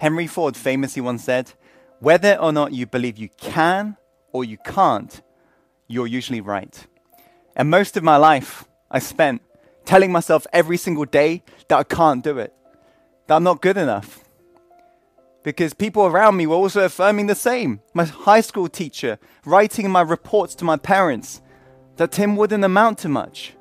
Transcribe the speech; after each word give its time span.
Henry 0.00 0.26
Ford 0.26 0.56
famously 0.56 1.02
once 1.02 1.24
said, 1.24 1.52
Whether 1.98 2.36
or 2.36 2.52
not 2.52 2.72
you 2.72 2.86
believe 2.86 3.18
you 3.18 3.28
can 3.36 3.98
or 4.32 4.44
you 4.44 4.56
can't, 4.64 5.20
you're 5.88 6.06
usually 6.06 6.40
right. 6.40 6.86
And 7.54 7.68
most 7.68 7.98
of 7.98 8.02
my 8.02 8.16
life 8.16 8.64
I 8.90 8.98
spent 8.98 9.42
telling 9.84 10.10
myself 10.10 10.46
every 10.54 10.78
single 10.78 11.04
day 11.04 11.42
that 11.68 11.78
I 11.78 11.82
can't 11.82 12.24
do 12.24 12.38
it, 12.38 12.54
that 13.26 13.36
I'm 13.36 13.42
not 13.42 13.60
good 13.60 13.76
enough. 13.76 14.24
Because 15.42 15.74
people 15.74 16.06
around 16.06 16.38
me 16.38 16.46
were 16.46 16.56
also 16.56 16.82
affirming 16.82 17.26
the 17.26 17.34
same. 17.34 17.80
My 17.92 18.04
high 18.04 18.40
school 18.40 18.68
teacher 18.68 19.18
writing 19.44 19.90
my 19.90 20.00
reports 20.00 20.54
to 20.56 20.64
my 20.64 20.78
parents 20.78 21.42
that 21.96 22.12
Tim 22.12 22.36
wouldn't 22.36 22.64
amount 22.64 22.96
to 23.00 23.10
much. 23.10 23.52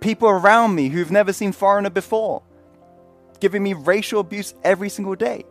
People 0.00 0.28
around 0.28 0.74
me 0.74 0.90
who've 0.90 1.10
never 1.10 1.32
seen 1.32 1.52
foreigner 1.52 1.90
before, 1.90 2.42
giving 3.40 3.62
me 3.62 3.74
racial 3.74 4.20
abuse 4.20 4.54
every 4.64 4.88
single 4.88 5.14
day. 5.14 5.44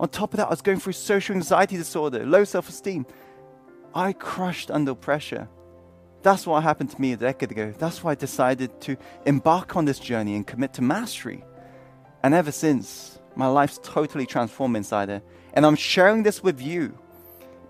On 0.00 0.08
top 0.08 0.32
of 0.32 0.38
that, 0.38 0.46
I 0.46 0.50
was 0.50 0.62
going 0.62 0.78
through 0.78 0.92
social 0.92 1.34
anxiety 1.34 1.76
disorder, 1.76 2.24
low 2.24 2.44
self 2.44 2.68
esteem. 2.68 3.06
I 3.94 4.12
crushed 4.12 4.70
under 4.70 4.94
pressure. 4.94 5.48
That's 6.22 6.46
what 6.46 6.62
happened 6.62 6.90
to 6.90 7.00
me 7.00 7.12
a 7.12 7.16
decade 7.16 7.50
ago. 7.50 7.72
That's 7.78 8.02
why 8.02 8.12
I 8.12 8.14
decided 8.14 8.80
to 8.82 8.96
embark 9.24 9.76
on 9.76 9.84
this 9.84 9.98
journey 9.98 10.34
and 10.34 10.46
commit 10.46 10.74
to 10.74 10.82
mastery. 10.82 11.44
And 12.22 12.34
ever 12.34 12.52
since, 12.52 13.18
my 13.34 13.46
life's 13.46 13.78
totally 13.82 14.26
transformed 14.26 14.76
inside 14.76 15.08
it. 15.08 15.22
And 15.54 15.64
I'm 15.64 15.76
sharing 15.76 16.24
this 16.24 16.42
with 16.42 16.60
you 16.60 16.98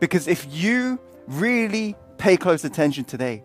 because 0.00 0.28
if 0.28 0.46
you 0.50 0.98
really 1.26 1.94
pay 2.16 2.36
close 2.36 2.64
attention 2.64 3.04
today 3.04 3.42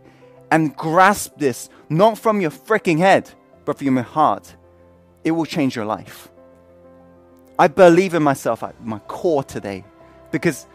and 0.52 0.76
grasp 0.76 1.34
this, 1.38 1.70
not 1.90 2.18
from 2.18 2.42
your 2.42 2.52
freaking 2.52 2.98
head, 2.98 3.30
but 3.66 3.78
from 3.78 3.96
your 3.96 4.04
heart, 4.04 4.56
it 5.24 5.32
will 5.32 5.46
change 5.46 5.76
your 5.76 5.86
life. 5.86 6.30
I 7.58 7.68
believe 7.68 8.14
in 8.14 8.24
myself 8.24 8.64
at 8.64 8.84
my 8.84 9.00
core 9.00 9.44
today 9.44 9.84
because 10.32 10.66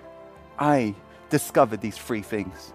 I 0.58 0.94
discovered 1.28 1.80
these 1.80 1.98
three 1.98 2.22
things. 2.22 2.72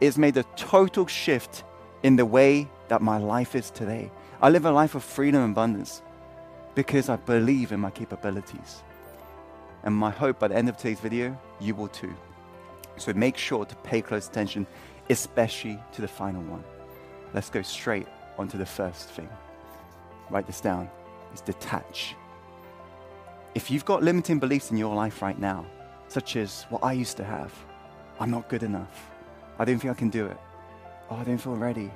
It's 0.00 0.18
made 0.18 0.36
a 0.36 0.44
total 0.56 1.06
shift 1.06 1.64
in 2.02 2.16
the 2.16 2.26
way 2.26 2.68
that 2.88 3.02
my 3.02 3.18
life 3.18 3.54
is 3.54 3.70
today. 3.70 4.10
I 4.40 4.50
live 4.50 4.66
a 4.66 4.70
life 4.70 4.94
of 4.94 5.02
freedom 5.02 5.42
and 5.42 5.52
abundance 5.52 6.02
because 6.74 7.08
I 7.08 7.16
believe 7.16 7.72
in 7.72 7.80
my 7.80 7.90
capabilities. 7.90 8.82
And 9.82 9.94
my 9.94 10.10
hope 10.10 10.38
by 10.38 10.48
the 10.48 10.56
end 10.56 10.68
of 10.68 10.76
today's 10.76 11.00
video, 11.00 11.36
you 11.60 11.74
will 11.74 11.88
too. 11.88 12.14
So 12.96 13.12
make 13.12 13.36
sure 13.36 13.64
to 13.64 13.76
pay 13.76 14.02
close 14.02 14.28
attention, 14.28 14.66
especially 15.08 15.78
to 15.92 16.00
the 16.00 16.08
final 16.08 16.42
one. 16.42 16.62
Let's 17.34 17.50
go 17.50 17.62
straight 17.62 18.06
onto 18.38 18.58
the 18.58 18.66
first 18.66 19.08
thing. 19.10 19.28
Write 20.30 20.46
this 20.46 20.60
down. 20.60 20.88
Is 21.34 21.40
detach. 21.40 22.14
If 23.54 23.70
you've 23.70 23.84
got 23.84 24.02
limiting 24.02 24.38
beliefs 24.38 24.70
in 24.70 24.76
your 24.76 24.94
life 24.94 25.20
right 25.22 25.38
now, 25.38 25.66
such 26.08 26.36
as 26.36 26.64
what 26.70 26.82
I 26.84 26.92
used 26.92 27.16
to 27.18 27.24
have, 27.24 27.52
I'm 28.20 28.30
not 28.30 28.48
good 28.48 28.62
enough. 28.62 29.10
I 29.58 29.64
don't 29.64 29.78
think 29.78 29.90
I 29.90 29.94
can 29.94 30.10
do 30.10 30.26
it. 30.26 30.36
Oh, 31.10 31.16
I 31.16 31.24
don't 31.24 31.38
feel 31.38 31.56
ready. 31.56 31.90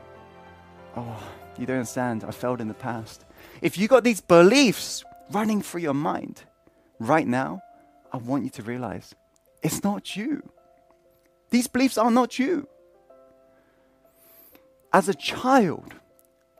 Oh, 0.96 1.22
you 1.58 1.66
don't 1.66 1.76
understand. 1.76 2.24
I 2.24 2.30
failed 2.30 2.60
in 2.60 2.68
the 2.68 2.74
past. 2.74 3.24
If 3.60 3.78
you've 3.78 3.90
got 3.90 4.04
these 4.04 4.20
beliefs 4.20 5.04
running 5.30 5.62
through 5.62 5.82
your 5.82 5.94
mind 5.94 6.42
right 6.98 7.26
now, 7.26 7.60
I 8.12 8.18
want 8.18 8.44
you 8.44 8.50
to 8.50 8.62
realize 8.62 9.14
it's 9.62 9.82
not 9.82 10.16
you. 10.16 10.42
These 11.50 11.68
beliefs 11.68 11.98
are 11.98 12.10
not 12.10 12.38
you. 12.38 12.68
As 14.92 15.08
a 15.08 15.14
child, 15.14 15.94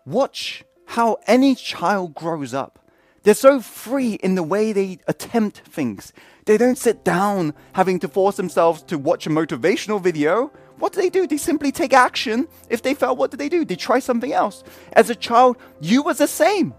watch 0.06 0.64
how 0.92 1.16
any 1.26 1.54
child 1.54 2.14
grows 2.14 2.52
up. 2.52 2.78
They're 3.22 3.32
so 3.32 3.60
free 3.60 4.14
in 4.14 4.34
the 4.34 4.42
way 4.42 4.72
they 4.72 4.98
attempt 5.08 5.60
things. 5.60 6.12
They 6.44 6.58
don't 6.58 6.76
sit 6.76 7.02
down 7.02 7.54
having 7.72 7.98
to 8.00 8.08
force 8.08 8.36
themselves 8.36 8.82
to 8.84 8.98
watch 8.98 9.26
a 9.26 9.30
motivational 9.30 10.02
video. 10.02 10.52
What 10.78 10.92
do 10.92 11.00
they 11.00 11.08
do? 11.08 11.26
They 11.26 11.38
simply 11.38 11.72
take 11.72 11.94
action. 11.94 12.46
If 12.68 12.82
they 12.82 12.92
fail, 12.92 13.16
what 13.16 13.30
do 13.30 13.38
they 13.38 13.48
do? 13.48 13.64
They 13.64 13.76
try 13.76 14.00
something 14.00 14.34
else. 14.34 14.64
As 14.92 15.08
a 15.08 15.14
child, 15.14 15.56
you 15.80 16.02
was 16.02 16.18
the 16.18 16.26
same. 16.26 16.74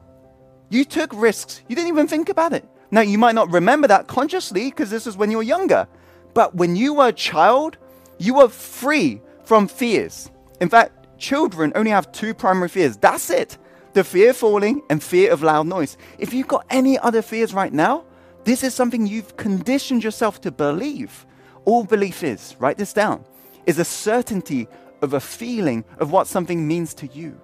You 0.69 0.85
took 0.85 1.11
risks. 1.15 1.63
You 1.67 1.75
didn't 1.75 1.87
even 1.87 2.07
think 2.07 2.29
about 2.29 2.53
it. 2.53 2.69
Now, 2.91 3.01
you 3.01 3.17
might 3.17 3.33
not 3.33 3.51
remember 3.51 3.87
that 3.87 4.07
consciously 4.07 4.69
because 4.69 4.91
this 4.91 5.07
is 5.07 5.17
when 5.17 5.31
you 5.31 5.37
were 5.37 5.43
younger. 5.43 5.87
But 6.35 6.53
when 6.53 6.75
you 6.75 6.93
were 6.93 7.07
a 7.07 7.13
child, 7.13 7.77
you 8.19 8.35
were 8.35 8.49
free 8.49 9.23
from 9.43 9.67
fears. 9.67 10.29
In 10.61 10.69
fact, 10.69 11.17
children 11.17 11.71
only 11.73 11.89
have 11.89 12.11
two 12.11 12.35
primary 12.35 12.69
fears. 12.69 12.95
That's 12.97 13.31
it 13.31 13.57
the 13.93 14.03
fear 14.03 14.31
of 14.31 14.37
falling 14.37 14.81
and 14.89 15.01
fear 15.01 15.31
of 15.31 15.43
loud 15.43 15.67
noise. 15.67 15.97
If 16.17 16.33
you've 16.33 16.47
got 16.47 16.65
any 16.69 16.97
other 16.99 17.21
fears 17.21 17.53
right 17.53 17.71
now, 17.71 18.05
this 18.43 18.63
is 18.63 18.73
something 18.73 19.07
you've 19.07 19.37
conditioned 19.37 20.03
yourself 20.03 20.41
to 20.41 20.51
believe. 20.51 21.25
All 21.65 21.83
belief 21.85 22.23
is, 22.23 22.55
write 22.59 22.77
this 22.77 22.93
down, 22.93 23.23
is 23.65 23.79
a 23.79 23.85
certainty 23.85 24.67
of 25.01 25.13
a 25.13 25.19
feeling 25.19 25.85
of 25.99 26.11
what 26.11 26.27
something 26.27 26.67
means 26.67 26.93
to 26.95 27.07
you. 27.07 27.39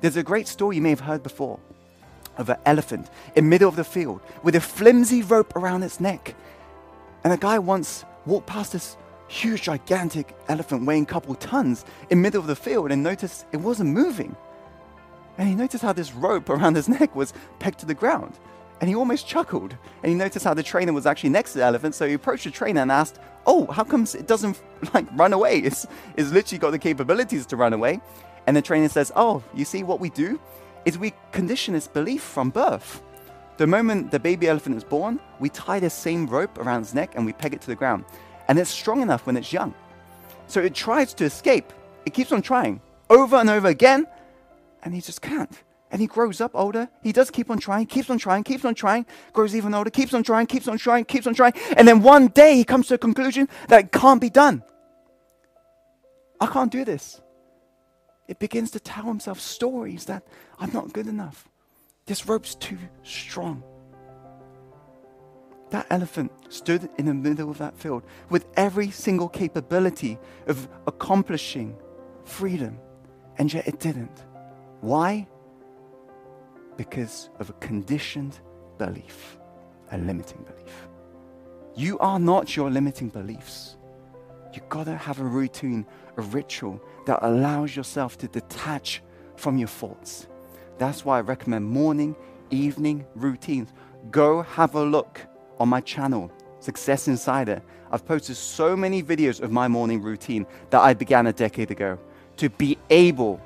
There's 0.00 0.16
a 0.16 0.22
great 0.22 0.48
story 0.48 0.76
you 0.76 0.82
may 0.82 0.90
have 0.90 1.00
heard 1.00 1.22
before 1.22 1.58
of 2.38 2.48
an 2.48 2.56
elephant 2.64 3.10
in 3.36 3.48
middle 3.48 3.68
of 3.68 3.76
the 3.76 3.84
field 3.84 4.20
with 4.42 4.56
a 4.56 4.60
flimsy 4.60 5.22
rope 5.22 5.54
around 5.56 5.82
its 5.82 6.00
neck. 6.00 6.34
And 7.24 7.32
a 7.32 7.36
guy 7.36 7.58
once 7.58 8.04
walked 8.26 8.46
past 8.46 8.72
this 8.72 8.96
huge, 9.28 9.62
gigantic 9.62 10.34
elephant 10.48 10.84
weighing 10.84 11.04
a 11.04 11.06
couple 11.06 11.34
tons 11.34 11.84
in 12.10 12.20
middle 12.20 12.40
of 12.40 12.46
the 12.46 12.56
field 12.56 12.90
and 12.90 13.02
noticed 13.02 13.46
it 13.52 13.58
wasn't 13.58 13.90
moving. 13.90 14.36
And 15.38 15.48
he 15.48 15.54
noticed 15.54 15.82
how 15.82 15.92
this 15.92 16.12
rope 16.12 16.50
around 16.50 16.76
his 16.76 16.88
neck 16.88 17.14
was 17.16 17.32
pegged 17.58 17.78
to 17.80 17.86
the 17.86 17.94
ground. 17.94 18.38
And 18.80 18.88
he 18.88 18.96
almost 18.96 19.28
chuckled. 19.28 19.76
And 20.02 20.10
he 20.10 20.14
noticed 20.14 20.44
how 20.44 20.54
the 20.54 20.62
trainer 20.62 20.92
was 20.92 21.06
actually 21.06 21.30
next 21.30 21.52
to 21.52 21.58
the 21.58 21.64
elephant. 21.64 21.94
So 21.94 22.06
he 22.06 22.14
approached 22.14 22.44
the 22.44 22.50
trainer 22.50 22.80
and 22.80 22.90
asked, 22.90 23.18
Oh, 23.46 23.66
how 23.66 23.84
comes 23.84 24.14
it 24.14 24.26
doesn't 24.26 24.60
like 24.94 25.06
run 25.12 25.32
away? 25.32 25.58
It's, 25.58 25.86
it's 26.16 26.30
literally 26.30 26.58
got 26.58 26.70
the 26.72 26.78
capabilities 26.78 27.46
to 27.46 27.56
run 27.56 27.72
away. 27.72 28.00
And 28.46 28.56
the 28.56 28.62
trainer 28.62 28.88
says, 28.88 29.12
Oh, 29.14 29.42
you 29.54 29.64
see 29.64 29.82
what 29.82 30.00
we 30.00 30.10
do? 30.10 30.40
Is 30.84 30.98
we 30.98 31.14
condition 31.30 31.74
its 31.74 31.86
belief 31.86 32.22
from 32.22 32.50
birth. 32.50 33.02
The 33.56 33.66
moment 33.66 34.10
the 34.10 34.18
baby 34.18 34.48
elephant 34.48 34.76
is 34.76 34.82
born, 34.82 35.20
we 35.38 35.48
tie 35.48 35.78
the 35.78 35.90
same 35.90 36.26
rope 36.26 36.58
around 36.58 36.82
its 36.82 36.94
neck 36.94 37.12
and 37.14 37.24
we 37.24 37.32
peg 37.32 37.54
it 37.54 37.60
to 37.60 37.68
the 37.68 37.76
ground. 37.76 38.04
And 38.48 38.58
it's 38.58 38.70
strong 38.70 39.00
enough 39.00 39.26
when 39.26 39.36
it's 39.36 39.52
young. 39.52 39.74
So 40.48 40.60
it 40.60 40.74
tries 40.74 41.14
to 41.14 41.24
escape. 41.24 41.72
It 42.04 42.14
keeps 42.14 42.32
on 42.32 42.42
trying 42.42 42.80
over 43.08 43.36
and 43.36 43.48
over 43.48 43.68
again 43.68 44.06
and 44.82 44.94
he 44.94 45.00
just 45.00 45.22
can't. 45.22 45.62
And 45.90 46.00
he 46.00 46.06
grows 46.06 46.40
up 46.40 46.52
older. 46.54 46.88
He 47.02 47.12
does 47.12 47.30
keep 47.30 47.50
on 47.50 47.58
trying, 47.58 47.86
keeps 47.86 48.08
on 48.08 48.18
trying, 48.18 48.44
keeps 48.44 48.64
on 48.64 48.74
trying, 48.74 49.04
grows 49.34 49.54
even 49.54 49.74
older, 49.74 49.90
keeps 49.90 50.14
on 50.14 50.22
trying, 50.22 50.46
keeps 50.46 50.66
on 50.66 50.78
trying, 50.78 51.04
keeps 51.04 51.26
on 51.26 51.34
trying. 51.34 51.52
And 51.76 51.86
then 51.86 52.02
one 52.02 52.28
day 52.28 52.56
he 52.56 52.64
comes 52.64 52.88
to 52.88 52.94
a 52.94 52.98
conclusion 52.98 53.48
that 53.68 53.84
it 53.84 53.92
can't 53.92 54.20
be 54.20 54.30
done. 54.30 54.62
I 56.40 56.46
can't 56.46 56.72
do 56.72 56.84
this. 56.84 57.20
It 58.26 58.38
begins 58.38 58.70
to 58.70 58.80
tell 58.80 59.04
himself 59.04 59.38
stories 59.38 60.06
that 60.06 60.26
I'm 60.58 60.72
not 60.72 60.92
good 60.92 61.06
enough. 61.06 61.46
This 62.06 62.26
rope's 62.26 62.54
too 62.54 62.78
strong. 63.02 63.62
That 65.70 65.86
elephant 65.90 66.32
stood 66.48 66.88
in 66.98 67.06
the 67.06 67.14
middle 67.14 67.50
of 67.50 67.58
that 67.58 67.76
field 67.76 68.02
with 68.30 68.46
every 68.56 68.90
single 68.90 69.28
capability 69.28 70.18
of 70.46 70.68
accomplishing 70.86 71.76
freedom, 72.24 72.78
and 73.38 73.52
yet 73.52 73.66
it 73.68 73.78
didn't. 73.78 74.24
Why? 74.82 75.28
Because 76.76 77.30
of 77.38 77.48
a 77.50 77.52
conditioned 77.54 78.40
belief, 78.78 79.38
a 79.92 79.98
limiting 79.98 80.42
belief. 80.42 80.88
You 81.76 82.00
are 82.00 82.18
not 82.18 82.56
your 82.56 82.68
limiting 82.68 83.08
beliefs. 83.08 83.76
You've 84.52 84.68
got 84.68 84.84
to 84.84 84.96
have 84.96 85.20
a 85.20 85.24
routine, 85.24 85.86
a 86.16 86.22
ritual 86.22 86.82
that 87.06 87.20
allows 87.22 87.76
yourself 87.76 88.18
to 88.18 88.28
detach 88.28 89.02
from 89.36 89.56
your 89.56 89.68
thoughts. 89.68 90.26
That's 90.78 91.04
why 91.04 91.18
I 91.18 91.20
recommend 91.20 91.64
morning, 91.64 92.16
evening 92.50 93.06
routines. 93.14 93.72
Go 94.10 94.42
have 94.42 94.74
a 94.74 94.82
look 94.82 95.20
on 95.60 95.68
my 95.68 95.80
channel, 95.80 96.32
Success 96.58 97.06
Insider. 97.06 97.62
I've 97.92 98.04
posted 98.04 98.36
so 98.36 98.76
many 98.76 99.00
videos 99.00 99.40
of 99.40 99.52
my 99.52 99.68
morning 99.68 100.02
routine 100.02 100.44
that 100.70 100.80
I 100.80 100.92
began 100.92 101.28
a 101.28 101.32
decade 101.32 101.70
ago 101.70 102.00
to 102.38 102.50
be 102.50 102.76
able 102.90 103.40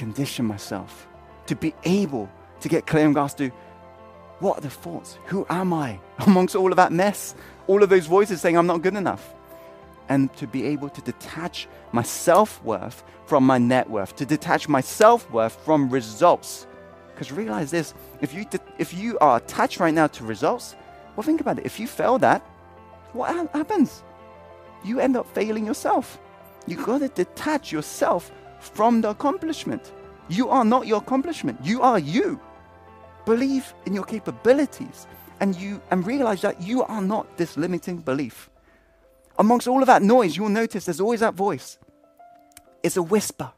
condition 0.00 0.46
myself, 0.46 1.06
to 1.44 1.54
be 1.54 1.74
able 1.84 2.26
to 2.60 2.68
get 2.70 2.86
clear 2.86 3.04
and 3.04 3.12
grasp 3.12 3.36
to 3.36 3.50
what 4.38 4.56
are 4.56 4.62
the 4.62 4.70
thoughts? 4.70 5.18
Who 5.26 5.46
am 5.50 5.74
I 5.74 6.00
amongst 6.26 6.56
all 6.56 6.72
of 6.72 6.76
that 6.76 6.90
mess? 6.90 7.34
All 7.66 7.82
of 7.82 7.90
those 7.90 8.06
voices 8.06 8.40
saying 8.40 8.56
I'm 8.56 8.66
not 8.66 8.80
good 8.80 8.96
enough. 8.96 9.34
And 10.08 10.34
to 10.38 10.46
be 10.46 10.64
able 10.64 10.88
to 10.88 11.02
detach 11.02 11.68
my 11.92 12.02
self 12.02 12.64
worth 12.64 13.04
from 13.26 13.44
my 13.44 13.58
net 13.58 13.90
worth, 13.90 14.16
to 14.16 14.24
detach 14.24 14.68
my 14.68 14.80
self 14.80 15.30
worth 15.30 15.54
from 15.66 15.90
results. 15.90 16.66
Because 17.12 17.30
realize 17.30 17.70
this 17.70 17.92
if 18.22 18.32
you, 18.32 18.46
de- 18.46 18.58
if 18.78 18.94
you 18.94 19.18
are 19.18 19.36
attached 19.36 19.78
right 19.80 19.92
now 19.92 20.06
to 20.06 20.24
results, 20.24 20.74
well, 21.14 21.24
think 21.24 21.42
about 21.42 21.58
it. 21.58 21.66
If 21.66 21.78
you 21.78 21.86
fail 21.86 22.18
that, 22.20 22.40
what 23.12 23.34
ha- 23.36 23.48
happens? 23.52 24.02
You 24.82 24.98
end 24.98 25.14
up 25.14 25.26
failing 25.34 25.66
yourself. 25.66 26.18
You 26.66 26.76
got 26.76 27.00
to 27.00 27.08
detach 27.08 27.70
yourself 27.70 28.32
from 28.60 29.00
the 29.00 29.10
accomplishment. 29.10 29.92
You 30.28 30.48
are 30.48 30.64
not 30.64 30.86
your 30.86 30.98
accomplishment. 30.98 31.58
You 31.64 31.82
are 31.82 31.98
you. 31.98 32.40
Believe 33.26 33.74
in 33.86 33.94
your 33.94 34.04
capabilities 34.04 35.06
and 35.40 35.56
you 35.56 35.82
and 35.90 36.06
realize 36.06 36.42
that 36.42 36.62
you 36.62 36.82
are 36.82 37.02
not 37.02 37.36
this 37.36 37.56
limiting 37.56 37.98
belief. 37.98 38.50
Amongst 39.38 39.66
all 39.66 39.80
of 39.80 39.86
that 39.86 40.02
noise, 40.02 40.36
you'll 40.36 40.50
notice 40.50 40.84
there's 40.84 41.00
always 41.00 41.20
that 41.20 41.34
voice. 41.34 41.78
It's 42.82 42.96
a 42.96 43.02
whisper. 43.02 43.52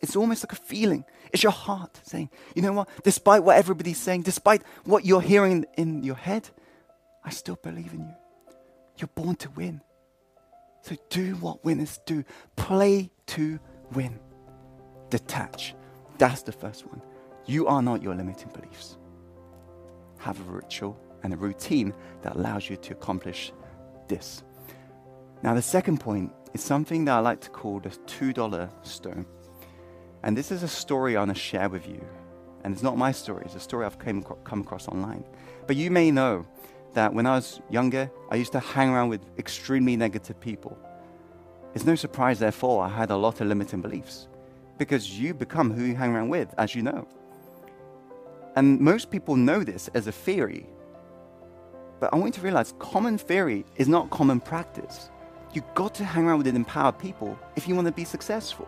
It's 0.00 0.16
almost 0.16 0.44
like 0.44 0.52
a 0.52 0.62
feeling. 0.62 1.04
It's 1.32 1.42
your 1.42 1.52
heart 1.52 2.00
saying, 2.04 2.30
you 2.54 2.62
know 2.62 2.72
what? 2.72 2.88
Despite 3.04 3.42
what 3.44 3.56
everybody's 3.56 4.00
saying, 4.00 4.22
despite 4.22 4.62
what 4.84 5.04
you're 5.04 5.20
hearing 5.20 5.66
in 5.76 6.02
your 6.02 6.14
head, 6.14 6.48
I 7.24 7.30
still 7.30 7.58
believe 7.62 7.92
in 7.92 8.00
you. 8.00 8.14
You're 8.96 9.08
born 9.08 9.36
to 9.36 9.50
win. 9.50 9.82
So 10.82 10.96
do 11.10 11.34
what 11.36 11.64
winners 11.64 12.00
do. 12.06 12.24
Play 12.56 13.10
to 13.26 13.60
win. 13.92 14.18
Detach. 15.10 15.74
That's 16.18 16.42
the 16.42 16.52
first 16.52 16.86
one. 16.86 17.02
You 17.46 17.66
are 17.66 17.82
not 17.82 18.02
your 18.02 18.14
limiting 18.14 18.50
beliefs. 18.50 18.96
Have 20.18 20.38
a 20.40 20.52
ritual 20.52 20.98
and 21.22 21.32
a 21.32 21.36
routine 21.36 21.92
that 22.22 22.36
allows 22.36 22.68
you 22.68 22.76
to 22.76 22.92
accomplish 22.92 23.52
this. 24.08 24.42
Now, 25.42 25.54
the 25.54 25.62
second 25.62 25.98
point 25.98 26.32
is 26.52 26.62
something 26.62 27.04
that 27.06 27.12
I 27.14 27.20
like 27.20 27.40
to 27.40 27.50
call 27.50 27.80
the 27.80 27.88
$2 27.88 28.70
stone. 28.86 29.26
And 30.22 30.36
this 30.36 30.50
is 30.50 30.62
a 30.62 30.68
story 30.68 31.16
I 31.16 31.20
want 31.20 31.34
to 31.34 31.40
share 31.40 31.68
with 31.68 31.88
you. 31.88 32.04
And 32.62 32.74
it's 32.74 32.82
not 32.82 32.98
my 32.98 33.10
story, 33.10 33.44
it's 33.46 33.54
a 33.54 33.60
story 33.60 33.86
I've 33.86 33.98
came, 33.98 34.22
come 34.22 34.60
across 34.60 34.86
online. 34.88 35.24
But 35.66 35.76
you 35.76 35.90
may 35.90 36.10
know 36.10 36.46
that 36.92 37.14
when 37.14 37.24
I 37.24 37.36
was 37.36 37.60
younger, 37.70 38.10
I 38.30 38.36
used 38.36 38.52
to 38.52 38.60
hang 38.60 38.90
around 38.90 39.08
with 39.08 39.22
extremely 39.38 39.96
negative 39.96 40.38
people. 40.40 40.76
It's 41.74 41.84
no 41.84 41.94
surprise, 41.94 42.38
therefore, 42.38 42.84
I 42.84 42.88
had 42.88 43.10
a 43.10 43.16
lot 43.16 43.40
of 43.40 43.46
limiting 43.46 43.80
beliefs 43.80 44.26
because 44.78 45.18
you 45.18 45.34
become 45.34 45.70
who 45.70 45.84
you 45.84 45.94
hang 45.94 46.14
around 46.14 46.30
with, 46.30 46.52
as 46.58 46.74
you 46.74 46.82
know. 46.82 47.06
And 48.56 48.80
most 48.80 49.10
people 49.10 49.36
know 49.36 49.62
this 49.62 49.88
as 49.94 50.06
a 50.06 50.12
theory. 50.12 50.66
But 52.00 52.12
I 52.12 52.16
want 52.16 52.34
you 52.34 52.40
to 52.40 52.44
realize 52.44 52.74
common 52.78 53.18
theory 53.18 53.64
is 53.76 53.88
not 53.88 54.10
common 54.10 54.40
practice. 54.40 55.10
You've 55.52 55.74
got 55.74 55.94
to 55.96 56.04
hang 56.04 56.26
around 56.26 56.38
with 56.38 56.48
empowered 56.48 56.98
people 56.98 57.38
if 57.56 57.68
you 57.68 57.74
want 57.74 57.86
to 57.86 57.92
be 57.92 58.04
successful. 58.04 58.66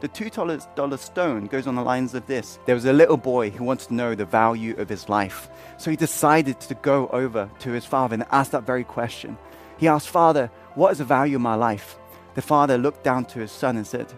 The 0.00 0.08
$2 0.08 0.98
stone 0.98 1.46
goes 1.46 1.66
on 1.66 1.74
the 1.74 1.82
lines 1.82 2.14
of 2.14 2.26
this. 2.26 2.58
There 2.66 2.74
was 2.74 2.84
a 2.84 2.92
little 2.92 3.16
boy 3.16 3.48
who 3.48 3.64
wanted 3.64 3.88
to 3.88 3.94
know 3.94 4.14
the 4.14 4.26
value 4.26 4.76
of 4.76 4.90
his 4.90 5.08
life. 5.08 5.48
So 5.78 5.90
he 5.90 5.96
decided 5.96 6.60
to 6.60 6.74
go 6.74 7.08
over 7.08 7.48
to 7.60 7.70
his 7.70 7.86
father 7.86 8.14
and 8.14 8.24
ask 8.30 8.50
that 8.50 8.64
very 8.64 8.84
question. 8.84 9.38
He 9.78 9.88
asked, 9.88 10.08
Father, 10.08 10.50
what 10.74 10.92
is 10.92 10.98
the 10.98 11.04
value 11.04 11.36
of 11.36 11.42
my 11.42 11.54
life? 11.54 11.96
The 12.36 12.42
father 12.42 12.76
looked 12.76 13.02
down 13.02 13.24
to 13.26 13.38
his 13.38 13.50
son 13.50 13.78
and 13.78 13.86
said, 13.86 14.12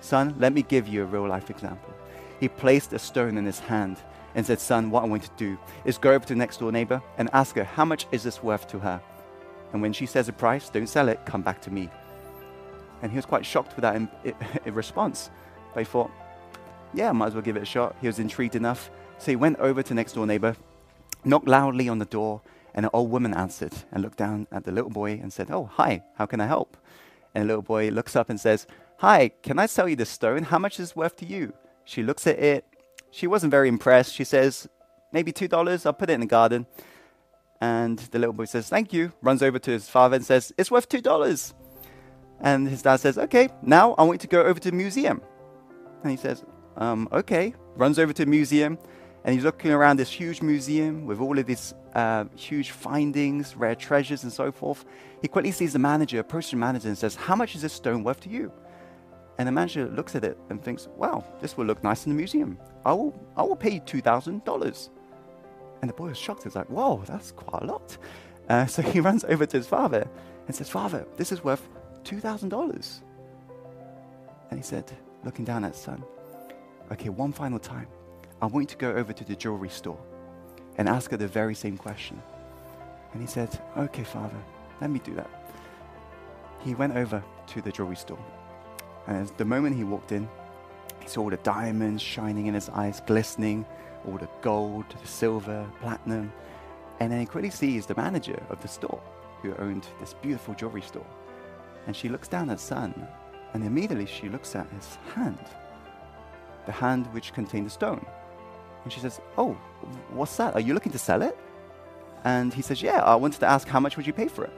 Son, 0.00 0.34
let 0.38 0.52
me 0.52 0.60
give 0.60 0.86
you 0.86 1.02
a 1.02 1.06
real 1.06 1.26
life 1.26 1.48
example. 1.48 1.94
He 2.38 2.46
placed 2.46 2.92
a 2.92 2.98
stone 2.98 3.38
in 3.38 3.46
his 3.46 3.58
hand 3.58 3.96
and 4.34 4.44
said, 4.44 4.60
Son, 4.60 4.90
what 4.90 5.02
I 5.02 5.06
want 5.06 5.22
to 5.22 5.30
do 5.38 5.58
is 5.86 5.96
go 5.96 6.10
over 6.12 6.26
to 6.26 6.34
the 6.34 6.38
next 6.38 6.58
door 6.58 6.70
neighbor 6.70 7.02
and 7.16 7.30
ask 7.32 7.56
her, 7.56 7.64
How 7.64 7.86
much 7.86 8.06
is 8.12 8.22
this 8.22 8.42
worth 8.42 8.68
to 8.68 8.78
her? 8.80 9.00
And 9.72 9.80
when 9.80 9.94
she 9.94 10.04
says 10.04 10.28
a 10.28 10.32
price, 10.32 10.68
don't 10.68 10.86
sell 10.86 11.08
it, 11.08 11.24
come 11.24 11.40
back 11.40 11.62
to 11.62 11.70
me. 11.70 11.88
And 13.00 13.10
he 13.10 13.16
was 13.16 13.24
quite 13.24 13.46
shocked 13.46 13.74
with 13.76 13.82
that 13.82 13.96
in, 13.96 14.10
in 14.66 14.74
response. 14.74 15.30
But 15.72 15.80
he 15.80 15.84
thought, 15.86 16.10
yeah, 16.92 17.12
might 17.12 17.28
as 17.28 17.34
well 17.34 17.42
give 17.42 17.56
it 17.56 17.62
a 17.62 17.66
shot. 17.66 17.96
He 17.98 18.06
was 18.06 18.18
intrigued 18.18 18.56
enough. 18.56 18.90
So 19.16 19.32
he 19.32 19.36
went 19.36 19.58
over 19.58 19.82
to 19.82 19.94
next 19.94 20.12
door 20.12 20.26
neighbor, 20.26 20.54
knocked 21.24 21.48
loudly 21.48 21.88
on 21.88 21.98
the 21.98 22.04
door, 22.04 22.42
and 22.74 22.84
an 22.84 22.90
old 22.92 23.10
woman 23.10 23.32
answered 23.32 23.72
and 23.90 24.02
looked 24.02 24.18
down 24.18 24.48
at 24.52 24.64
the 24.64 24.72
little 24.72 24.90
boy 24.90 25.12
and 25.12 25.32
said, 25.32 25.50
Oh, 25.50 25.70
hi, 25.72 26.02
how 26.16 26.26
can 26.26 26.42
I 26.42 26.46
help? 26.46 26.76
And 27.34 27.44
the 27.44 27.48
little 27.48 27.62
boy 27.62 27.88
looks 27.90 28.16
up 28.16 28.30
and 28.30 28.40
says, 28.40 28.66
Hi, 28.98 29.30
can 29.42 29.58
I 29.58 29.66
sell 29.66 29.88
you 29.88 29.96
this 29.96 30.10
stone? 30.10 30.44
How 30.44 30.58
much 30.58 30.78
is 30.78 30.90
it 30.90 30.96
worth 30.96 31.16
to 31.16 31.26
you? 31.26 31.52
She 31.84 32.02
looks 32.02 32.26
at 32.26 32.38
it. 32.38 32.64
She 33.10 33.26
wasn't 33.26 33.50
very 33.50 33.68
impressed. 33.68 34.14
She 34.14 34.24
says, 34.24 34.68
Maybe 35.12 35.32
$2. 35.32 35.86
I'll 35.86 35.92
put 35.92 36.10
it 36.10 36.14
in 36.14 36.20
the 36.20 36.26
garden. 36.26 36.66
And 37.60 37.98
the 37.98 38.18
little 38.18 38.32
boy 38.32 38.44
says, 38.46 38.68
Thank 38.68 38.92
you. 38.92 39.12
Runs 39.22 39.42
over 39.42 39.58
to 39.58 39.70
his 39.70 39.88
father 39.88 40.16
and 40.16 40.24
says, 40.24 40.52
It's 40.56 40.70
worth 40.70 40.88
$2. 40.88 41.54
And 42.40 42.68
his 42.68 42.82
dad 42.82 42.96
says, 42.96 43.18
Okay, 43.18 43.48
now 43.62 43.94
I 43.94 44.02
want 44.02 44.14
you 44.14 44.28
to 44.28 44.28
go 44.28 44.42
over 44.42 44.60
to 44.60 44.70
the 44.70 44.76
museum. 44.76 45.20
And 46.02 46.10
he 46.10 46.16
says, 46.16 46.44
um, 46.76 47.08
Okay. 47.12 47.54
Runs 47.76 47.98
over 47.98 48.12
to 48.12 48.24
the 48.24 48.30
museum 48.30 48.78
and 49.24 49.34
he's 49.34 49.44
looking 49.44 49.72
around 49.72 49.96
this 49.96 50.10
huge 50.10 50.42
museum 50.42 51.06
with 51.06 51.18
all 51.18 51.38
of 51.38 51.46
these 51.46 51.74
uh, 51.94 52.24
huge 52.36 52.70
findings, 52.70 53.56
rare 53.56 53.74
treasures, 53.74 54.24
and 54.24 54.32
so 54.32 54.50
forth. 54.50 54.84
He 55.22 55.28
quickly 55.28 55.52
sees 55.52 55.72
the 55.72 55.78
manager, 55.78 56.18
approaches 56.18 56.50
the 56.50 56.56
manager, 56.56 56.88
and 56.88 56.98
says, 56.98 57.14
How 57.14 57.36
much 57.36 57.54
is 57.54 57.62
this 57.62 57.72
stone 57.72 58.02
worth 58.04 58.20
to 58.20 58.28
you? 58.28 58.52
And 59.38 59.48
the 59.48 59.52
manager 59.52 59.86
looks 59.86 60.14
at 60.14 60.24
it 60.24 60.38
and 60.50 60.62
thinks, 60.62 60.88
Wow, 60.96 61.24
this 61.40 61.56
will 61.56 61.66
look 61.66 61.82
nice 61.82 62.06
in 62.06 62.12
the 62.12 62.16
museum. 62.16 62.58
I 62.84 62.92
will, 62.92 63.18
I 63.36 63.42
will 63.42 63.56
pay 63.56 63.74
you 63.74 63.80
$2,000. 63.80 64.88
And 65.80 65.90
the 65.90 65.94
boy 65.94 66.08
was 66.08 66.18
shocked. 66.18 66.44
He's 66.44 66.56
like, 66.56 66.68
Whoa, 66.68 67.02
that's 67.06 67.32
quite 67.32 67.62
a 67.62 67.66
lot. 67.66 67.96
Uh, 68.48 68.66
so 68.66 68.82
he 68.82 69.00
runs 69.08 69.24
over 69.24 69.46
to 69.46 69.56
his 69.56 69.66
father 69.66 70.06
and 70.46 70.54
says, 70.54 70.68
Father, 70.68 71.06
this 71.16 71.32
is 71.32 71.42
worth 71.44 71.68
$2,000. 72.04 73.00
And 74.50 74.58
he 74.58 74.64
said, 74.64 74.90
looking 75.24 75.44
down 75.44 75.64
at 75.64 75.72
his 75.72 75.80
son, 75.80 76.04
Okay, 76.92 77.08
one 77.08 77.32
final 77.32 77.58
time. 77.58 77.86
I 78.42 78.46
want 78.46 78.64
you 78.64 78.76
to 78.76 78.76
go 78.76 78.92
over 78.92 79.12
to 79.12 79.24
the 79.24 79.34
jewelry 79.34 79.70
store 79.70 79.98
and 80.78 80.88
ask 80.88 81.10
her 81.10 81.16
the 81.16 81.28
very 81.28 81.54
same 81.54 81.76
question. 81.76 82.20
And 83.12 83.20
he 83.20 83.28
said, 83.28 83.60
Okay, 83.76 84.04
father, 84.04 84.36
let 84.80 84.90
me 84.90 84.98
do 84.98 85.14
that. 85.14 85.30
He 86.60 86.74
went 86.74 86.96
over 86.96 87.22
to 87.48 87.60
the 87.60 87.70
jewelry 87.70 87.96
store. 87.96 88.18
And 89.06 89.28
the 89.36 89.44
moment 89.44 89.76
he 89.76 89.84
walked 89.84 90.12
in, 90.12 90.28
he 91.00 91.08
saw 91.08 91.22
all 91.22 91.30
the 91.30 91.36
diamonds 91.38 92.02
shining 92.02 92.46
in 92.46 92.54
his 92.54 92.70
eyes, 92.70 93.02
glistening, 93.06 93.66
all 94.06 94.16
the 94.16 94.28
gold, 94.40 94.84
the 95.00 95.06
silver, 95.06 95.66
platinum. 95.80 96.32
And 97.00 97.12
then 97.12 97.20
he 97.20 97.26
quickly 97.26 97.50
sees 97.50 97.86
the 97.86 97.94
manager 97.94 98.42
of 98.48 98.60
the 98.62 98.68
store 98.68 99.02
who 99.42 99.54
owned 99.56 99.86
this 100.00 100.14
beautiful 100.14 100.54
jewelry 100.54 100.80
store. 100.80 101.06
And 101.86 101.94
she 101.94 102.08
looks 102.08 102.28
down 102.28 102.48
at 102.48 102.60
son, 102.60 103.06
and 103.52 103.62
immediately 103.62 104.06
she 104.06 104.30
looks 104.30 104.56
at 104.56 104.70
his 104.70 104.96
hand, 105.14 105.38
the 106.64 106.72
hand 106.72 107.06
which 107.12 107.34
contained 107.34 107.66
the 107.66 107.70
stone. 107.70 108.04
And 108.84 108.92
she 108.92 109.00
says, 109.00 109.20
Oh, 109.36 109.52
what's 110.10 110.36
that? 110.36 110.54
Are 110.54 110.60
you 110.60 110.74
looking 110.74 110.92
to 110.92 110.98
sell 110.98 111.22
it? 111.22 111.36
And 112.24 112.52
he 112.52 112.62
says, 112.62 112.82
Yeah, 112.82 113.02
I 113.02 113.14
wanted 113.16 113.40
to 113.40 113.46
ask 113.46 113.66
how 113.66 113.80
much 113.80 113.96
would 113.96 114.06
you 114.06 114.12
pay 114.12 114.28
for 114.28 114.44
it? 114.44 114.52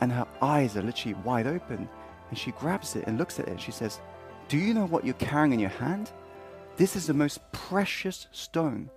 And 0.00 0.12
her 0.12 0.26
eyes 0.42 0.76
are 0.76 0.82
literally 0.82 1.14
wide 1.24 1.46
open. 1.46 1.88
And 2.28 2.38
she 2.38 2.52
grabs 2.52 2.96
it 2.96 3.06
and 3.06 3.18
looks 3.18 3.40
at 3.40 3.48
it. 3.48 3.60
She 3.60 3.72
says, 3.72 4.00
Do 4.48 4.56
you 4.58 4.74
know 4.74 4.86
what 4.86 5.04
you're 5.04 5.14
carrying 5.14 5.52
in 5.52 5.60
your 5.60 5.70
hand? 5.70 6.10
This 6.76 6.96
is 6.96 7.06
the 7.06 7.14
most 7.14 7.40
precious 7.52 8.26
stone 8.32 8.90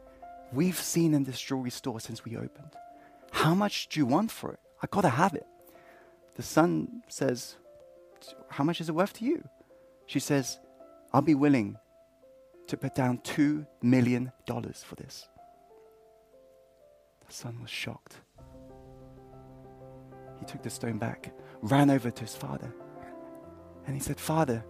we've 0.51 0.79
seen 0.79 1.13
in 1.13 1.23
this 1.23 1.41
jewelry 1.41 1.71
store 1.71 1.99
since 1.99 2.23
we 2.23 2.37
opened. 2.37 2.75
How 3.31 3.55
much 3.55 3.89
do 3.89 3.99
you 3.99 4.05
want 4.05 4.31
for 4.31 4.51
it? 4.53 4.59
I 4.81 4.87
gotta 4.89 5.09
have 5.09 5.33
it. 5.33 5.47
The 6.35 6.43
son 6.43 7.01
says, 7.07 7.55
how 8.49 8.63
much 8.63 8.79
is 8.79 8.89
it 8.89 8.95
worth 8.95 9.13
to 9.13 9.25
you? 9.25 9.47
She 10.05 10.19
says, 10.19 10.59
I'll 11.11 11.21
be 11.21 11.35
willing 11.35 11.77
to 12.73 12.77
put 12.77 12.95
down 12.95 13.19
$2 13.19 13.67
million 13.83 14.31
for 14.47 14.95
this. 14.95 15.27
The 17.27 17.31
son 17.31 17.59
was 17.61 17.69
shocked. 17.69 18.15
He 20.39 20.45
took 20.45 20.63
the 20.63 20.71
stone 20.71 20.97
back, 20.97 21.31
ran 21.61 21.91
over 21.91 22.09
to 22.09 22.21
his 22.21 22.35
father, 22.35 22.73
and 23.85 23.95
he 23.95 24.01
said, 24.01 24.19
Father, 24.19 24.65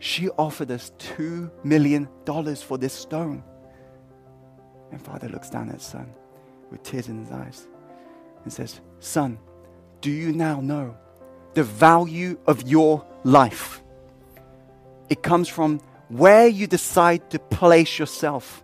she 0.00 0.28
offered 0.30 0.70
us 0.70 0.92
$2 0.98 1.50
million 1.64 2.06
for 2.56 2.76
this 2.76 2.92
stone. 2.92 3.42
And 4.92 5.00
father 5.00 5.30
looks 5.30 5.48
down 5.48 5.70
at 5.70 5.80
son 5.80 6.12
with 6.70 6.82
tears 6.82 7.08
in 7.08 7.18
his 7.18 7.32
eyes 7.32 7.66
and 8.44 8.52
says, 8.52 8.82
Son, 9.00 9.38
do 10.02 10.10
you 10.10 10.30
now 10.32 10.60
know 10.60 10.94
the 11.54 11.64
value 11.64 12.38
of 12.46 12.68
your 12.68 13.02
life. 13.24 13.82
It 15.08 15.22
comes 15.22 15.48
from 15.48 15.80
where 16.08 16.46
you 16.46 16.66
decide 16.66 17.30
to 17.30 17.38
place 17.38 17.98
yourself. 17.98 18.62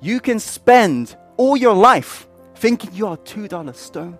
You 0.00 0.20
can 0.20 0.40
spend 0.40 1.16
all 1.36 1.56
your 1.56 1.74
life 1.74 2.28
thinking 2.54 2.90
you 2.94 3.06
are 3.06 3.14
a 3.14 3.18
$2 3.18 3.74
stone, 3.74 4.18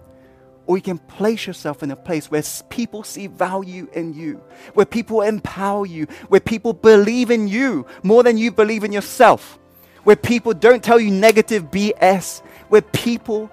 or 0.66 0.76
you 0.76 0.82
can 0.82 0.98
place 0.98 1.46
yourself 1.46 1.82
in 1.82 1.90
a 1.90 1.96
place 1.96 2.30
where 2.30 2.42
people 2.68 3.02
see 3.02 3.26
value 3.26 3.88
in 3.92 4.14
you, 4.14 4.42
where 4.74 4.86
people 4.86 5.22
empower 5.22 5.86
you, 5.86 6.06
where 6.28 6.40
people 6.40 6.72
believe 6.72 7.30
in 7.30 7.48
you 7.48 7.86
more 8.02 8.22
than 8.22 8.36
you 8.36 8.50
believe 8.50 8.84
in 8.84 8.92
yourself, 8.92 9.58
where 10.04 10.16
people 10.16 10.52
don't 10.52 10.82
tell 10.82 11.00
you 11.00 11.10
negative 11.10 11.70
BS, 11.70 12.42
where 12.68 12.82
people 12.82 13.50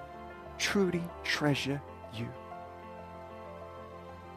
truly 0.58 1.02
treasure 1.24 1.80
you. 2.14 2.28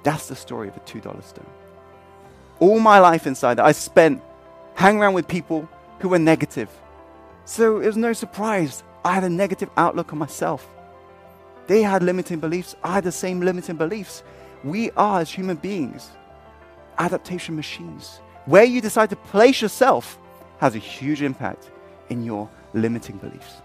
that's 0.03 0.27
the 0.27 0.35
story 0.35 0.69
of 0.69 0.77
a 0.77 0.79
$2 0.81 1.01
stone. 1.23 1.45
All 2.59 2.79
my 2.79 2.99
life 2.99 3.27
inside 3.27 3.55
that, 3.55 3.65
I 3.65 3.73
spent 3.73 4.21
hanging 4.77 5.01
around 5.01 5.15
with 5.15 5.27
people 5.27 5.67
who 5.99 6.07
were 6.07 6.19
negative. 6.19 6.69
So 7.45 7.79
it 7.79 7.87
was 7.87 7.97
no 7.97 8.13
surprise 8.13 8.83
I 9.03 9.13
had 9.15 9.23
a 9.23 9.29
negative 9.29 9.71
outlook 9.75 10.13
on 10.13 10.19
myself. 10.19 10.67
They 11.65 11.81
had 11.81 12.03
limiting 12.03 12.39
beliefs. 12.39 12.75
I 12.83 12.93
had 12.93 13.03
the 13.03 13.11
same 13.11 13.41
limiting 13.41 13.75
beliefs. 13.75 14.21
We 14.63 14.91
are, 14.91 15.21
as 15.21 15.31
human 15.31 15.57
beings, 15.57 16.11
adaptation 16.99 17.55
machines. 17.55 18.19
Where 18.45 18.65
you 18.65 18.79
decide 18.79 19.09
to 19.09 19.15
place 19.15 19.63
yourself 19.63 20.19
has 20.59 20.75
a 20.75 20.79
huge 20.79 21.23
impact 21.23 21.71
in 22.09 22.23
your 22.23 22.47
limiting 22.75 23.17
beliefs. 23.17 23.61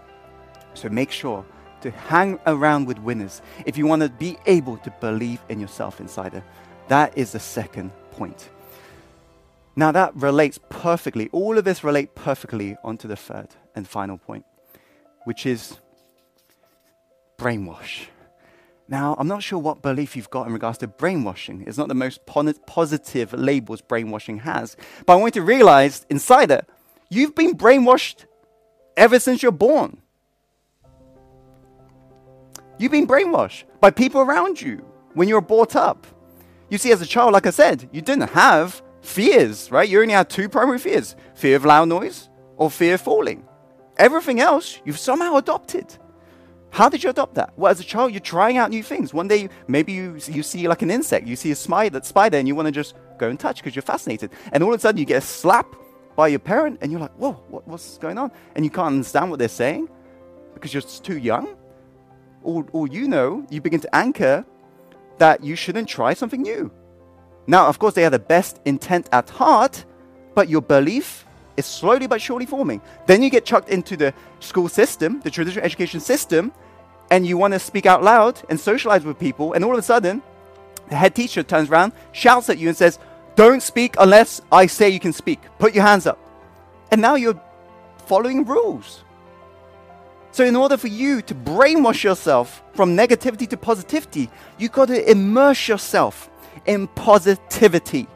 So 0.73 0.89
make 0.89 1.11
sure 1.11 1.45
to 1.81 1.91
hang 1.91 2.39
around 2.47 2.87
with 2.87 2.97
winners 2.97 3.43
if 3.67 3.77
you 3.77 3.85
want 3.85 4.01
to 4.01 4.09
be 4.09 4.37
able 4.47 4.77
to 4.77 4.89
believe 4.99 5.41
in 5.47 5.59
yourself, 5.59 5.99
insider. 5.99 6.43
That 6.87 7.15
is 7.15 7.33
the 7.33 7.39
second 7.39 7.91
point. 8.11 8.49
Now 9.75 9.91
that 9.91 10.15
relates 10.15 10.59
perfectly, 10.69 11.29
all 11.31 11.57
of 11.57 11.65
this 11.65 11.83
relate 11.83 12.15
perfectly 12.15 12.77
onto 12.83 13.07
the 13.07 13.15
third 13.15 13.49
and 13.75 13.87
final 13.87 14.17
point, 14.17 14.45
which 15.25 15.45
is 15.45 15.79
brainwash. 17.37 18.07
Now, 18.87 19.15
I'm 19.17 19.27
not 19.27 19.41
sure 19.41 19.59
what 19.59 19.81
belief 19.81 20.15
you've 20.15 20.29
got 20.29 20.45
in 20.45 20.53
regards 20.53 20.77
to 20.79 20.87
brainwashing. 20.87 21.63
It's 21.65 21.77
not 21.77 21.87
the 21.87 21.95
most 21.95 22.25
positive 22.25 23.33
labels 23.33 23.81
brainwashing 23.81 24.39
has. 24.39 24.75
But 25.05 25.13
I 25.13 25.15
want 25.15 25.35
you 25.35 25.41
to 25.41 25.45
realize 25.45 26.05
inside 26.09 26.51
it, 26.51 26.69
you've 27.09 27.33
been 27.33 27.57
brainwashed 27.57 28.25
ever 28.97 29.19
since 29.19 29.41
you're 29.41 29.51
born. 29.53 30.01
You've 32.77 32.91
been 32.91 33.07
brainwashed 33.07 33.63
by 33.79 33.89
people 33.89 34.21
around 34.21 34.61
you 34.61 34.85
when 35.13 35.27
you 35.27 35.35
were 35.35 35.41
brought 35.41 35.75
up. 35.75 36.05
You 36.69 36.77
see, 36.77 36.91
as 36.91 37.01
a 37.01 37.05
child, 37.05 37.31
like 37.33 37.47
I 37.47 37.51
said, 37.51 37.87
you 37.91 38.01
didn't 38.01 38.29
have 38.31 38.81
fears, 39.03 39.69
right? 39.71 39.87
You 39.87 40.01
only 40.01 40.13
had 40.13 40.29
two 40.29 40.49
primary 40.49 40.79
fears 40.79 41.15
fear 41.35 41.55
of 41.55 41.65
loud 41.65 41.89
noise 41.89 42.29
or 42.57 42.71
fear 42.71 42.95
of 42.95 43.01
falling. 43.01 43.47
Everything 43.97 44.39
else 44.39 44.79
you've 44.85 44.97
somehow 44.97 45.35
adopted. 45.35 45.95
How 46.71 46.89
did 46.89 47.03
you 47.03 47.11
adopt 47.11 47.35
that? 47.35 47.53
Well, 47.55 47.71
as 47.71 47.79
a 47.79 47.83
child, 47.83 48.13
you're 48.13 48.19
trying 48.19 48.57
out 48.57 48.71
new 48.71 48.81
things. 48.81 49.13
One 49.13 49.27
day, 49.27 49.49
maybe 49.67 49.93
you, 49.93 50.17
you 50.27 50.41
see 50.41 50.67
like 50.67 50.81
an 50.81 50.89
insect, 50.89 51.27
you 51.27 51.35
see 51.35 51.51
a 51.51 51.55
spider, 51.55 52.01
spider 52.01 52.37
and 52.37 52.47
you 52.47 52.55
want 52.55 52.65
to 52.65 52.71
just 52.71 52.95
go 53.19 53.29
and 53.29 53.39
touch 53.39 53.57
because 53.57 53.75
you're 53.75 53.83
fascinated. 53.83 54.31
And 54.51 54.63
all 54.63 54.73
of 54.73 54.79
a 54.79 54.81
sudden, 54.81 54.97
you 54.97 55.05
get 55.05 55.21
a 55.21 55.25
slap 55.25 55.67
by 56.15 56.27
your 56.27 56.39
parent, 56.39 56.79
and 56.81 56.91
you're 56.91 57.01
like, 57.01 57.13
whoa, 57.13 57.33
what, 57.49 57.67
what's 57.67 57.97
going 57.97 58.17
on? 58.17 58.31
And 58.55 58.63
you 58.63 58.71
can't 58.71 58.87
understand 58.87 59.29
what 59.29 59.39
they're 59.39 59.47
saying 59.47 59.89
because 60.53 60.73
you're 60.73 60.81
too 60.81 61.17
young. 61.17 61.55
Or, 62.43 62.65
or 62.71 62.87
you 62.87 63.07
know, 63.07 63.45
you 63.49 63.61
begin 63.61 63.79
to 63.81 63.95
anchor 63.95 64.45
that 65.17 65.43
you 65.43 65.55
shouldn't 65.55 65.87
try 65.87 66.13
something 66.13 66.41
new. 66.41 66.71
Now, 67.47 67.67
of 67.67 67.79
course, 67.79 67.93
they 67.93 68.03
have 68.03 68.11
the 68.11 68.19
best 68.19 68.59
intent 68.65 69.09
at 69.11 69.29
heart, 69.29 69.85
but 70.33 70.49
your 70.49 70.61
belief 70.61 71.25
is 71.57 71.65
slowly 71.65 72.07
but 72.07 72.21
surely 72.21 72.45
forming. 72.45 72.81
Then 73.05 73.21
you 73.21 73.29
get 73.29 73.45
chucked 73.45 73.69
into 73.69 73.97
the 73.97 74.13
school 74.39 74.69
system, 74.69 75.19
the 75.21 75.29
traditional 75.29 75.65
education 75.65 75.99
system, 75.99 76.51
and 77.11 77.27
you 77.27 77.37
want 77.37 77.53
to 77.53 77.59
speak 77.59 77.85
out 77.85 78.03
loud 78.03 78.41
and 78.49 78.59
socialize 78.59 79.03
with 79.03 79.19
people, 79.19 79.53
and 79.53 79.63
all 79.63 79.73
of 79.73 79.79
a 79.79 79.83
sudden, 79.83 80.21
the 80.89 80.95
head 80.95 81.15
teacher 81.15 81.43
turns 81.43 81.69
around, 81.69 81.93
shouts 82.11 82.49
at 82.49 82.57
you, 82.57 82.69
and 82.69 82.77
says, 82.77 82.99
Don't 83.35 83.61
speak 83.61 83.95
unless 83.99 84.41
I 84.51 84.65
say 84.65 84.89
you 84.89 84.99
can 84.99 85.13
speak. 85.13 85.39
Put 85.59 85.73
your 85.73 85.83
hands 85.83 86.07
up. 86.07 86.19
And 86.91 87.01
now 87.01 87.15
you're 87.15 87.39
following 88.05 88.45
rules. 88.45 89.03
So, 90.31 90.43
in 90.43 90.55
order 90.55 90.77
for 90.77 90.87
you 90.87 91.21
to 91.21 91.35
brainwash 91.35 92.03
yourself 92.03 92.63
from 92.73 92.97
negativity 92.97 93.47
to 93.49 93.57
positivity, 93.57 94.29
you've 94.57 94.71
got 94.71 94.87
to 94.87 95.09
immerse 95.09 95.67
yourself 95.67 96.29
in 96.65 96.87
positivity. 96.87 98.07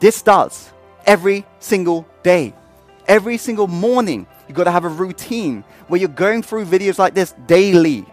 This 0.00 0.16
starts 0.16 0.72
every 1.06 1.44
single 1.60 2.06
day, 2.22 2.54
every 3.06 3.38
single 3.38 3.68
morning. 3.68 4.26
You've 4.48 4.56
got 4.56 4.64
to 4.64 4.70
have 4.70 4.84
a 4.84 4.88
routine 4.88 5.64
where 5.88 6.00
you're 6.00 6.08
going 6.08 6.42
through 6.42 6.64
videos 6.66 6.98
like 6.98 7.14
this 7.14 7.34
daily, 7.46 8.04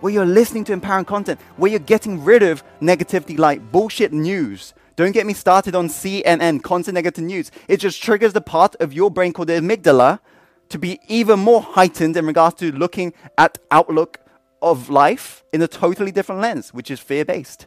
where 0.00 0.12
you're 0.12 0.26
listening 0.26 0.64
to 0.64 0.72
empowering 0.72 1.04
content, 1.04 1.40
where 1.56 1.70
you're 1.70 1.80
getting 1.80 2.24
rid 2.24 2.42
of 2.42 2.64
negativity 2.80 3.38
like 3.38 3.70
bullshit 3.70 4.12
news. 4.12 4.74
Don't 4.96 5.12
get 5.12 5.26
me 5.26 5.32
started 5.32 5.74
on 5.74 5.88
CNN, 5.88 6.62
constant 6.62 6.94
negative 6.94 7.24
news. 7.24 7.50
It 7.68 7.78
just 7.78 8.02
triggers 8.02 8.32
the 8.32 8.40
part 8.40 8.74
of 8.76 8.92
your 8.92 9.10
brain 9.10 9.32
called 9.32 9.48
the 9.48 9.54
amygdala 9.54 10.20
to 10.68 10.78
be 10.78 10.98
even 11.08 11.38
more 11.38 11.62
heightened 11.62 12.16
in 12.16 12.26
regards 12.26 12.56
to 12.56 12.72
looking 12.72 13.12
at 13.36 13.58
outlook 13.70 14.18
of 14.62 14.88
life 14.88 15.44
in 15.52 15.60
a 15.60 15.68
totally 15.68 16.12
different 16.12 16.40
lens, 16.40 16.72
which 16.72 16.90
is 16.90 17.00
fear 17.00 17.24
based. 17.24 17.66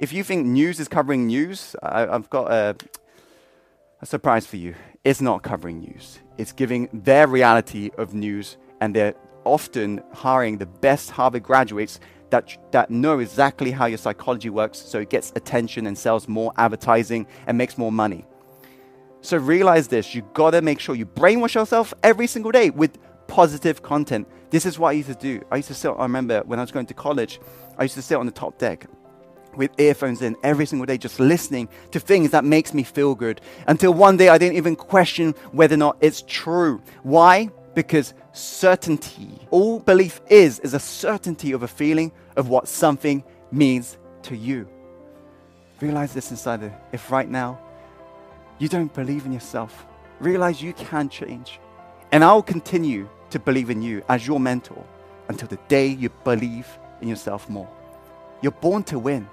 If 0.00 0.14
you 0.14 0.24
think 0.24 0.46
news 0.46 0.80
is 0.80 0.88
covering 0.88 1.26
news, 1.26 1.76
I, 1.82 2.00
have 2.00 2.30
got 2.30 2.50
a, 2.50 2.74
a 4.00 4.06
surprise 4.06 4.46
for 4.46 4.56
you. 4.56 4.74
It's 5.04 5.20
not 5.20 5.42
covering 5.42 5.80
news, 5.80 6.20
it's 6.38 6.52
giving 6.52 6.88
their 6.90 7.26
reality 7.26 7.90
of 7.98 8.14
news, 8.14 8.56
and 8.80 8.96
they're 8.96 9.14
often 9.44 10.02
hiring 10.14 10.56
the 10.56 10.64
best 10.64 11.10
Harvard 11.10 11.42
graduates 11.42 12.00
that, 12.30 12.56
that 12.72 12.90
know 12.90 13.18
exactly 13.18 13.70
how 13.72 13.84
your 13.84 13.98
psychology 13.98 14.48
works 14.48 14.78
so 14.78 15.00
it 15.00 15.10
gets 15.10 15.32
attention 15.36 15.86
and 15.86 15.98
sells 15.98 16.28
more 16.28 16.54
advertising 16.56 17.26
and 17.46 17.58
makes 17.58 17.76
more 17.76 17.92
money. 17.92 18.24
So 19.20 19.36
realize 19.36 19.88
this 19.88 20.14
you 20.14 20.22
gotta 20.32 20.62
make 20.62 20.80
sure 20.80 20.94
you 20.94 21.04
brainwash 21.04 21.54
yourself 21.54 21.92
every 22.02 22.26
single 22.26 22.52
day 22.52 22.70
with 22.70 22.96
positive 23.26 23.82
content. 23.82 24.26
This 24.48 24.64
is 24.64 24.78
what 24.78 24.88
I 24.88 24.92
used 24.92 25.08
to 25.08 25.14
do. 25.14 25.42
I 25.50 25.56
used 25.56 25.68
to 25.68 25.74
sit, 25.74 25.90
I 25.90 26.02
remember 26.04 26.42
when 26.46 26.58
I 26.58 26.62
was 26.62 26.72
going 26.72 26.86
to 26.86 26.94
college, 26.94 27.38
I 27.76 27.82
used 27.82 27.96
to 27.96 28.02
sit 28.02 28.16
on 28.16 28.24
the 28.24 28.32
top 28.32 28.56
deck 28.56 28.86
with 29.56 29.70
earphones 29.78 30.22
in 30.22 30.36
every 30.42 30.66
single 30.66 30.86
day, 30.86 30.98
just 30.98 31.20
listening 31.20 31.68
to 31.90 32.00
things 32.00 32.30
that 32.30 32.44
makes 32.44 32.74
me 32.74 32.82
feel 32.82 33.14
good. 33.14 33.40
Until 33.66 33.92
one 33.92 34.16
day 34.16 34.28
I 34.28 34.38
didn't 34.38 34.56
even 34.56 34.76
question 34.76 35.34
whether 35.52 35.74
or 35.74 35.78
not 35.78 35.96
it's 36.00 36.22
true. 36.26 36.82
Why? 37.02 37.50
Because 37.74 38.14
certainty, 38.32 39.30
all 39.50 39.80
belief 39.80 40.20
is, 40.28 40.58
is 40.60 40.74
a 40.74 40.80
certainty 40.80 41.52
of 41.52 41.62
a 41.62 41.68
feeling 41.68 42.12
of 42.36 42.48
what 42.48 42.68
something 42.68 43.22
means 43.50 43.98
to 44.22 44.36
you. 44.36 44.68
Realize 45.80 46.12
this 46.12 46.30
inside 46.30 46.72
If 46.92 47.10
right 47.10 47.28
now 47.28 47.58
you 48.58 48.68
don't 48.68 48.92
believe 48.92 49.24
in 49.24 49.32
yourself, 49.32 49.86
realize 50.20 50.62
you 50.62 50.72
can 50.74 51.08
change. 51.08 51.58
And 52.12 52.22
I'll 52.22 52.42
continue 52.42 53.08
to 53.30 53.38
believe 53.38 53.70
in 53.70 53.82
you 53.82 54.02
as 54.08 54.26
your 54.26 54.40
mentor 54.40 54.84
until 55.28 55.48
the 55.48 55.58
day 55.68 55.86
you 55.86 56.10
believe 56.24 56.66
in 57.00 57.08
yourself 57.08 57.48
more. 57.48 57.68
You're 58.42 58.52
born 58.52 58.82
to 58.84 58.98
win, 58.98 59.28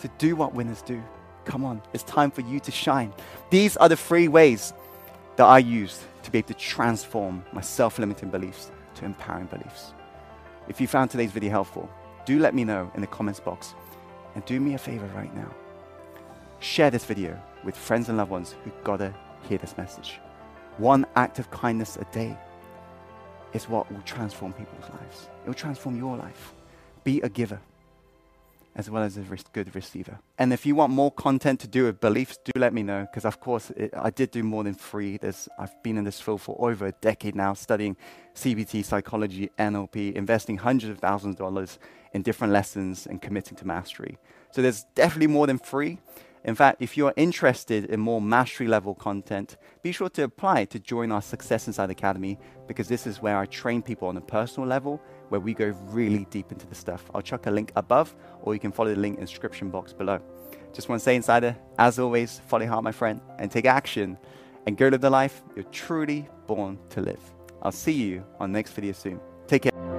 so 0.00 0.08
do 0.18 0.36
what 0.36 0.54
winners 0.54 0.82
do. 0.82 1.02
Come 1.44 1.64
on, 1.64 1.82
it's 1.92 2.04
time 2.04 2.30
for 2.30 2.42
you 2.42 2.60
to 2.60 2.70
shine. 2.70 3.12
These 3.50 3.76
are 3.78 3.88
the 3.88 3.96
three 3.96 4.28
ways 4.28 4.72
that 5.36 5.44
I 5.44 5.58
use 5.58 6.04
to 6.22 6.30
be 6.30 6.38
able 6.38 6.48
to 6.48 6.54
transform 6.54 7.44
my 7.52 7.60
self 7.60 7.98
limiting 7.98 8.30
beliefs 8.30 8.70
to 8.96 9.04
empowering 9.04 9.46
beliefs. 9.46 9.92
If 10.68 10.80
you 10.80 10.86
found 10.86 11.10
today's 11.10 11.32
video 11.32 11.50
helpful, 11.50 11.88
do 12.26 12.38
let 12.38 12.54
me 12.54 12.64
know 12.64 12.90
in 12.94 13.00
the 13.00 13.06
comments 13.06 13.40
box. 13.40 13.74
And 14.36 14.44
do 14.44 14.60
me 14.60 14.74
a 14.74 14.78
favor 14.78 15.06
right 15.16 15.34
now 15.34 15.52
share 16.60 16.90
this 16.90 17.04
video 17.04 17.40
with 17.64 17.76
friends 17.76 18.08
and 18.08 18.18
loved 18.18 18.30
ones 18.30 18.54
who 18.64 18.70
gotta 18.84 19.12
hear 19.48 19.58
this 19.58 19.76
message. 19.76 20.20
One 20.76 21.06
act 21.16 21.38
of 21.38 21.50
kindness 21.50 21.96
a 21.96 22.04
day 22.12 22.36
is 23.52 23.68
what 23.68 23.90
will 23.90 24.02
transform 24.02 24.52
people's 24.52 24.88
lives. 24.90 25.28
It 25.44 25.48
will 25.48 25.54
transform 25.54 25.96
your 25.96 26.16
life. 26.16 26.54
Be 27.02 27.20
a 27.22 27.28
giver 27.28 27.60
as 28.76 28.88
well 28.88 29.02
as 29.02 29.16
a 29.16 29.24
good 29.52 29.74
receiver. 29.74 30.20
And 30.38 30.52
if 30.52 30.64
you 30.64 30.74
want 30.74 30.92
more 30.92 31.10
content 31.10 31.60
to 31.60 31.68
do 31.68 31.84
with 31.84 32.00
beliefs, 32.00 32.38
do 32.44 32.52
let 32.56 32.72
me 32.72 32.82
know 32.82 33.02
because, 33.02 33.24
of 33.24 33.40
course, 33.40 33.70
it, 33.70 33.92
I 33.96 34.10
did 34.10 34.30
do 34.30 34.42
more 34.42 34.64
than 34.64 34.74
three. 34.74 35.16
There's, 35.16 35.48
I've 35.58 35.82
been 35.82 35.98
in 35.98 36.04
this 36.04 36.20
field 36.20 36.40
for 36.40 36.56
over 36.58 36.86
a 36.86 36.92
decade 36.92 37.34
now, 37.34 37.54
studying 37.54 37.96
CBT, 38.34 38.84
psychology, 38.84 39.50
NLP, 39.58 40.14
investing 40.14 40.58
hundreds 40.58 40.90
of 40.90 40.98
thousands 40.98 41.34
of 41.34 41.38
dollars 41.38 41.78
in 42.12 42.22
different 42.22 42.52
lessons 42.52 43.06
and 43.06 43.20
committing 43.20 43.56
to 43.56 43.66
mastery. 43.66 44.18
So 44.52 44.62
there's 44.62 44.84
definitely 44.94 45.28
more 45.28 45.46
than 45.46 45.58
three. 45.58 45.98
In 46.42 46.54
fact, 46.54 46.80
if 46.80 46.96
you're 46.96 47.12
interested 47.16 47.84
in 47.84 48.00
more 48.00 48.20
mastery 48.20 48.66
level 48.66 48.94
content, 48.94 49.58
be 49.82 49.92
sure 49.92 50.08
to 50.10 50.22
apply 50.22 50.64
to 50.66 50.78
join 50.78 51.12
our 51.12 51.20
Success 51.20 51.66
Insider 51.66 51.92
Academy 51.92 52.38
because 52.66 52.88
this 52.88 53.06
is 53.06 53.20
where 53.20 53.36
I 53.36 53.44
train 53.44 53.82
people 53.82 54.08
on 54.08 54.16
a 54.16 54.22
personal 54.22 54.66
level 54.66 55.02
where 55.30 55.40
we 55.40 55.54
go 55.54 55.74
really 55.86 56.26
deep 56.30 56.52
into 56.52 56.66
the 56.66 56.74
stuff. 56.74 57.10
I'll 57.14 57.22
chuck 57.22 57.46
a 57.46 57.50
link 57.50 57.72
above 57.76 58.14
or 58.42 58.54
you 58.54 58.60
can 58.60 58.72
follow 58.72 58.94
the 58.94 59.00
link 59.00 59.16
in 59.16 59.20
the 59.20 59.26
description 59.26 59.70
box 59.70 59.92
below. 59.92 60.20
Just 60.72 60.88
want 60.88 61.00
to 61.00 61.04
say, 61.04 61.16
Insider, 61.16 61.56
as 61.78 61.98
always, 61.98 62.40
follow 62.46 62.62
your 62.62 62.72
heart, 62.72 62.84
my 62.84 62.92
friend, 62.92 63.20
and 63.38 63.50
take 63.50 63.64
action 63.64 64.18
and 64.66 64.76
go 64.76 64.90
live 64.90 64.98
the 64.98 65.10
life 65.10 65.42
you're 65.56 65.64
truly 65.64 66.28
born 66.46 66.78
to 66.90 67.00
live. 67.00 67.20
I'll 67.62 67.72
see 67.72 67.92
you 67.92 68.24
on 68.38 68.52
the 68.52 68.58
next 68.58 68.72
video 68.72 68.92
soon. 68.92 69.20
Take 69.46 69.62
care. 69.62 69.89